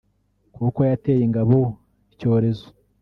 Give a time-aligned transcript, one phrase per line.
[0.55, 1.57] kuko yateye ingabo
[2.13, 2.67] icyorezo